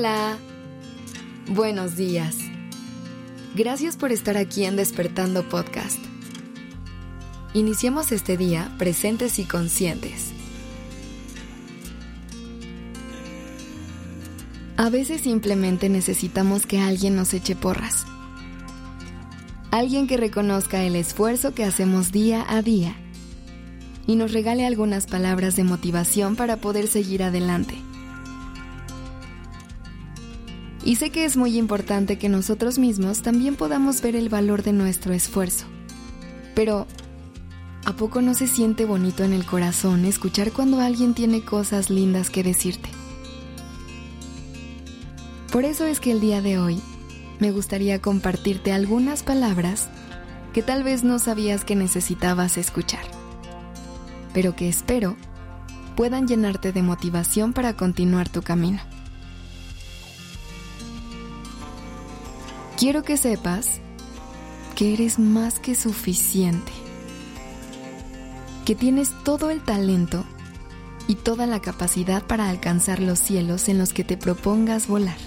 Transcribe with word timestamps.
Hola. 0.00 0.38
Buenos 1.46 1.94
días. 1.94 2.38
Gracias 3.54 3.98
por 3.98 4.12
estar 4.12 4.38
aquí 4.38 4.64
en 4.64 4.74
Despertando 4.76 5.46
Podcast. 5.46 5.98
Iniciemos 7.52 8.10
este 8.10 8.38
día 8.38 8.74
presentes 8.78 9.38
y 9.38 9.44
conscientes. 9.44 10.32
A 14.78 14.88
veces 14.88 15.20
simplemente 15.20 15.90
necesitamos 15.90 16.64
que 16.64 16.80
alguien 16.80 17.14
nos 17.14 17.34
eche 17.34 17.54
porras. 17.54 18.06
Alguien 19.70 20.06
que 20.06 20.16
reconozca 20.16 20.82
el 20.82 20.96
esfuerzo 20.96 21.52
que 21.52 21.64
hacemos 21.64 22.10
día 22.10 22.46
a 22.48 22.62
día 22.62 22.96
y 24.06 24.16
nos 24.16 24.32
regale 24.32 24.64
algunas 24.64 25.06
palabras 25.06 25.56
de 25.56 25.64
motivación 25.64 26.36
para 26.36 26.56
poder 26.56 26.86
seguir 26.86 27.22
adelante. 27.22 27.89
Y 30.90 30.96
sé 30.96 31.10
que 31.10 31.24
es 31.24 31.36
muy 31.36 31.56
importante 31.56 32.18
que 32.18 32.28
nosotros 32.28 32.76
mismos 32.76 33.22
también 33.22 33.54
podamos 33.54 34.02
ver 34.02 34.16
el 34.16 34.28
valor 34.28 34.64
de 34.64 34.72
nuestro 34.72 35.14
esfuerzo. 35.14 35.66
Pero, 36.56 36.88
¿a 37.84 37.92
poco 37.92 38.20
no 38.22 38.34
se 38.34 38.48
siente 38.48 38.86
bonito 38.86 39.22
en 39.22 39.32
el 39.32 39.46
corazón 39.46 40.04
escuchar 40.04 40.50
cuando 40.50 40.80
alguien 40.80 41.14
tiene 41.14 41.44
cosas 41.44 41.90
lindas 41.90 42.28
que 42.28 42.42
decirte? 42.42 42.88
Por 45.52 45.64
eso 45.64 45.86
es 45.86 46.00
que 46.00 46.10
el 46.10 46.18
día 46.18 46.42
de 46.42 46.58
hoy 46.58 46.80
me 47.38 47.52
gustaría 47.52 48.02
compartirte 48.02 48.72
algunas 48.72 49.22
palabras 49.22 49.88
que 50.52 50.64
tal 50.64 50.82
vez 50.82 51.04
no 51.04 51.20
sabías 51.20 51.64
que 51.64 51.76
necesitabas 51.76 52.58
escuchar, 52.58 53.04
pero 54.34 54.56
que 54.56 54.68
espero 54.68 55.14
puedan 55.94 56.26
llenarte 56.26 56.72
de 56.72 56.82
motivación 56.82 57.52
para 57.52 57.74
continuar 57.74 58.28
tu 58.28 58.42
camino. 58.42 58.89
Quiero 62.80 63.02
que 63.02 63.18
sepas 63.18 63.78
que 64.74 64.94
eres 64.94 65.18
más 65.18 65.58
que 65.58 65.74
suficiente, 65.74 66.72
que 68.64 68.74
tienes 68.74 69.12
todo 69.22 69.50
el 69.50 69.60
talento 69.60 70.24
y 71.06 71.16
toda 71.16 71.46
la 71.46 71.60
capacidad 71.60 72.22
para 72.22 72.48
alcanzar 72.48 73.00
los 73.00 73.18
cielos 73.18 73.68
en 73.68 73.76
los 73.76 73.92
que 73.92 74.02
te 74.02 74.16
propongas 74.16 74.88
volar. 74.88 75.18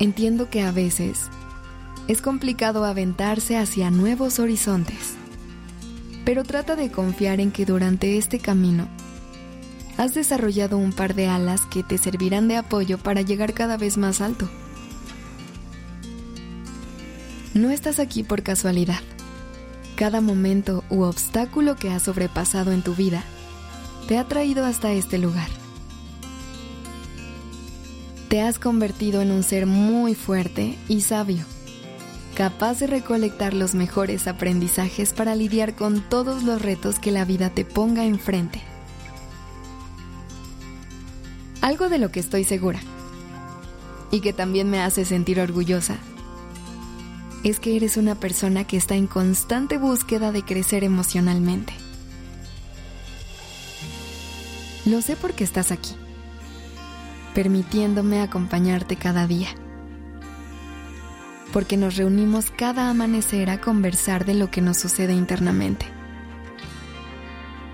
Entiendo 0.00 0.50
que 0.50 0.62
a 0.62 0.72
veces 0.72 1.30
es 2.08 2.20
complicado 2.20 2.84
aventarse 2.84 3.56
hacia 3.56 3.92
nuevos 3.92 4.40
horizontes, 4.40 5.14
pero 6.24 6.42
trata 6.42 6.74
de 6.74 6.90
confiar 6.90 7.38
en 7.38 7.52
que 7.52 7.66
durante 7.66 8.18
este 8.18 8.40
camino 8.40 8.88
has 9.96 10.12
desarrollado 10.12 10.76
un 10.76 10.92
par 10.92 11.14
de 11.14 11.28
alas 11.28 11.66
que 11.66 11.84
te 11.84 11.98
servirán 11.98 12.48
de 12.48 12.56
apoyo 12.56 12.98
para 12.98 13.22
llegar 13.22 13.54
cada 13.54 13.76
vez 13.76 13.96
más 13.96 14.20
alto. 14.20 14.50
No 17.54 17.70
estás 17.70 17.98
aquí 17.98 18.22
por 18.22 18.42
casualidad. 18.42 19.00
Cada 19.94 20.22
momento 20.22 20.84
u 20.88 21.02
obstáculo 21.02 21.76
que 21.76 21.90
has 21.90 22.04
sobrepasado 22.04 22.72
en 22.72 22.80
tu 22.82 22.94
vida 22.94 23.22
te 24.08 24.16
ha 24.16 24.24
traído 24.24 24.64
hasta 24.64 24.92
este 24.92 25.18
lugar. 25.18 25.48
Te 28.28 28.40
has 28.40 28.58
convertido 28.58 29.20
en 29.20 29.30
un 29.30 29.42
ser 29.42 29.66
muy 29.66 30.14
fuerte 30.14 30.78
y 30.88 31.02
sabio, 31.02 31.44
capaz 32.34 32.78
de 32.78 32.86
recolectar 32.86 33.52
los 33.52 33.74
mejores 33.74 34.26
aprendizajes 34.28 35.12
para 35.12 35.34
lidiar 35.34 35.76
con 35.76 36.00
todos 36.08 36.44
los 36.44 36.62
retos 36.62 36.98
que 36.98 37.12
la 37.12 37.26
vida 37.26 37.50
te 37.50 37.66
ponga 37.66 38.06
enfrente. 38.06 38.62
Algo 41.60 41.90
de 41.90 41.98
lo 41.98 42.10
que 42.10 42.20
estoy 42.20 42.44
segura 42.44 42.80
y 44.10 44.20
que 44.20 44.32
también 44.32 44.70
me 44.70 44.80
hace 44.80 45.04
sentir 45.04 45.38
orgullosa 45.38 45.98
es 47.44 47.58
que 47.58 47.76
eres 47.76 47.96
una 47.96 48.14
persona 48.14 48.64
que 48.64 48.76
está 48.76 48.94
en 48.94 49.06
constante 49.06 49.76
búsqueda 49.78 50.32
de 50.32 50.42
crecer 50.42 50.84
emocionalmente. 50.84 51.72
Lo 54.84 55.00
sé 55.02 55.16
porque 55.16 55.44
estás 55.44 55.70
aquí, 55.70 55.94
permitiéndome 57.34 58.20
acompañarte 58.20 58.96
cada 58.96 59.26
día. 59.26 59.48
Porque 61.52 61.76
nos 61.76 61.96
reunimos 61.96 62.50
cada 62.50 62.88
amanecer 62.90 63.50
a 63.50 63.60
conversar 63.60 64.24
de 64.24 64.34
lo 64.34 64.50
que 64.50 64.60
nos 64.62 64.78
sucede 64.78 65.12
internamente, 65.12 65.86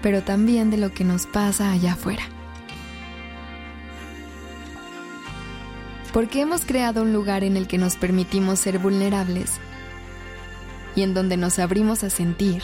pero 0.02 0.22
también 0.22 0.70
de 0.70 0.78
lo 0.78 0.92
que 0.92 1.04
nos 1.04 1.26
pasa 1.26 1.70
allá 1.70 1.92
afuera. 1.92 2.24
Porque 6.12 6.40
hemos 6.40 6.64
creado 6.64 7.02
un 7.02 7.12
lugar 7.12 7.44
en 7.44 7.56
el 7.56 7.66
que 7.66 7.78
nos 7.78 7.96
permitimos 7.96 8.58
ser 8.58 8.78
vulnerables 8.78 9.52
y 10.96 11.02
en 11.02 11.14
donde 11.14 11.36
nos 11.36 11.58
abrimos 11.58 12.02
a 12.02 12.10
sentir 12.10 12.62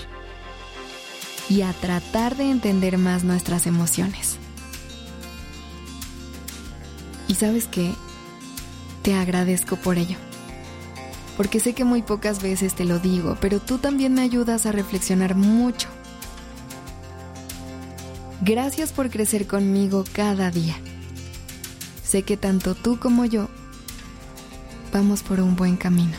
y 1.49 1.62
a 1.62 1.72
tratar 1.75 2.37
de 2.37 2.50
entender 2.50 2.99
más 2.99 3.22
nuestras 3.22 3.66
emociones. 3.66 4.38
Y 7.28 7.34
sabes 7.34 7.66
qué, 7.66 7.93
te 9.03 9.15
agradezco 9.15 9.77
por 9.77 9.99
ello, 9.99 10.16
porque 11.37 11.60
sé 11.60 11.75
que 11.75 11.84
muy 11.84 12.03
pocas 12.03 12.43
veces 12.43 12.75
te 12.75 12.84
lo 12.84 12.99
digo, 12.99 13.37
pero 13.41 13.60
tú 13.60 13.78
también 13.78 14.15
me 14.15 14.22
ayudas 14.22 14.66
a 14.66 14.72
reflexionar 14.72 15.34
mucho. 15.34 15.88
Gracias 18.41 18.93
por 18.93 19.10
crecer 19.10 19.47
conmigo 19.47 20.04
cada 20.12 20.50
día 20.50 20.77
sé 22.15 22.23
que 22.23 22.37
tanto 22.37 22.77
tú 22.77 23.01
como 23.01 23.25
yo 23.25 23.49
vamos 24.93 25.25
por 25.25 25.41
un 25.41 25.57
buen 25.57 25.77
camino. 25.77 26.17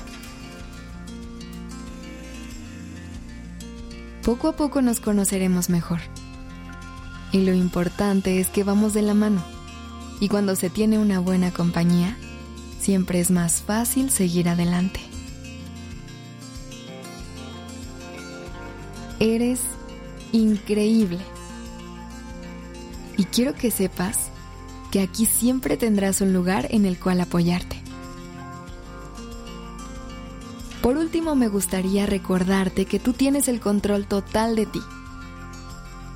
Poco 4.22 4.50
a 4.50 4.58
poco 4.58 4.82
nos 4.82 5.00
conoceremos 5.00 5.70
mejor. 5.70 6.02
Y 7.32 7.46
lo 7.46 7.53
importante 7.53 8.42
es 8.42 8.50
que 8.50 8.66
vamos 8.66 8.94
de 8.94 9.03
la 9.03 9.14
mano. 9.14 9.42
Y 10.20 10.28
cuando 10.28 10.58
se 10.58 10.70
tiene 10.70 11.00
una 11.00 11.20
buena 11.20 11.52
compañía, 11.52 12.18
siempre 12.82 13.22
es 13.22 13.32
más 13.32 13.62
fácil 13.62 14.12
seguir 14.12 14.50
adelante. 14.50 15.00
Eres 19.22 19.62
increíble. 20.34 21.22
Y 23.16 23.24
quiero 23.24 23.53
que 23.53 23.72
sepas 23.72 24.34
que 24.91 25.02
aquí 25.02 25.26
siempre 25.26 25.78
tendrás 25.78 26.22
un 26.22 26.34
lugar 26.34 26.67
en 26.72 26.85
el 26.85 26.99
cual 26.99 27.22
apoyarte. 27.22 27.82
Por 30.82 30.97
último, 30.97 31.35
me 31.35 31.47
gustaría 31.47 32.05
recordarte 32.05 32.85
que 32.85 32.99
tú 32.99 33.14
tienes 33.14 33.47
el 33.47 33.59
control 33.59 34.05
total 34.05 34.55
de 34.55 34.66
ti. 34.67 34.82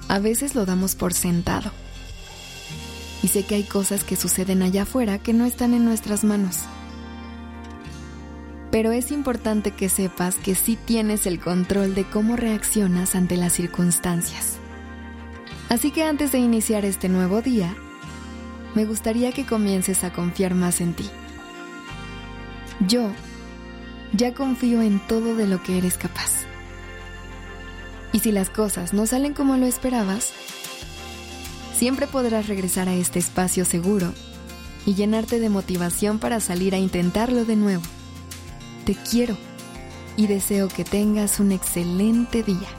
A 0.07 0.19
veces 0.19 0.53
lo 0.55 0.65
damos 0.65 0.95
por 0.95 1.13
sentado. 1.13 1.71
Y 3.23 3.27
sé 3.29 3.43
que 3.43 3.55
hay 3.55 3.63
cosas 3.63 4.03
que 4.03 4.15
suceden 4.15 4.61
allá 4.61 4.83
afuera 4.83 5.17
que 5.17 5.33
no 5.33 5.45
están 5.45 5.73
en 5.73 5.85
nuestras 5.85 6.23
manos. 6.23 6.59
pero 8.71 8.91
es 8.91 9.11
importante 9.11 9.71
que 9.71 9.89
sepas 9.89 10.35
que 10.35 10.55
sí 10.55 10.77
tienes 10.85 11.25
el 11.25 11.39
control 11.39 11.95
de 11.95 12.03
cómo 12.03 12.35
reaccionas 12.35 13.15
ante 13.15 13.35
las 13.35 13.53
circunstancias. 13.53 14.57
Así 15.69 15.91
que 15.91 16.03
antes 16.03 16.31
de 16.31 16.39
iniciar 16.39 16.85
este 16.85 17.09
nuevo 17.09 17.41
día, 17.41 17.75
me 18.75 18.85
gustaría 18.85 19.31
que 19.31 19.45
comiences 19.45 20.03
a 20.03 20.13
confiar 20.13 20.55
más 20.55 20.81
en 20.81 20.93
ti. 20.93 21.09
Yo 22.87 23.11
ya 24.13 24.33
confío 24.33 24.81
en 24.81 24.99
todo 25.07 25.35
de 25.35 25.47
lo 25.47 25.61
que 25.61 25.77
eres 25.77 25.97
capaz. 25.97 26.45
Y 28.11 28.19
si 28.19 28.31
las 28.31 28.49
cosas 28.49 28.93
no 28.93 29.05
salen 29.05 29.33
como 29.33 29.57
lo 29.57 29.65
esperabas, 29.65 30.31
siempre 31.75 32.07
podrás 32.07 32.47
regresar 32.47 32.89
a 32.89 32.93
este 32.93 33.19
espacio 33.19 33.65
seguro 33.65 34.13
y 34.85 34.95
llenarte 34.95 35.39
de 35.39 35.49
motivación 35.49 36.19
para 36.19 36.39
salir 36.39 36.73
a 36.73 36.79
intentarlo 36.79 37.45
de 37.45 37.55
nuevo. 37.55 37.83
Te 38.85 38.95
quiero 38.95 39.37
y 40.17 40.27
deseo 40.27 40.67
que 40.67 40.83
tengas 40.83 41.39
un 41.39 41.51
excelente 41.51 42.43
día. 42.43 42.78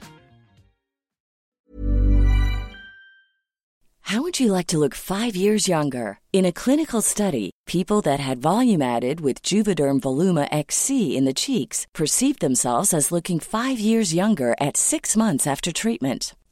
How 4.12 4.24
would 4.24 4.40
you 4.40 4.52
like 4.52 4.66
to 4.70 4.80
look 4.80 4.96
5 4.96 5.36
years 5.36 5.68
younger? 5.68 6.18
In 6.34 6.46
a 6.46 6.52
clinical 6.52 7.00
study, 7.00 7.52
people 7.68 8.02
that 8.02 8.20
had 8.20 8.42
volume 8.42 8.82
added 8.82 9.22
with 9.22 9.44
Juvederm 9.44 10.00
Voluma 10.00 10.48
XC 10.52 11.16
in 11.16 11.26
the 11.26 11.34
cheeks 11.34 11.86
perceived 11.94 12.40
themselves 12.40 12.92
as 12.92 13.12
looking 13.12 13.40
5 13.40 13.80
years 13.80 14.16
younger 14.16 14.56
at 14.60 14.78
6 14.78 15.16
months 15.16 15.46
after 15.46 15.72
treatment. 15.72 16.34